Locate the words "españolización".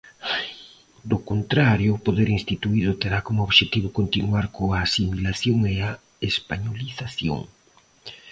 6.31-7.39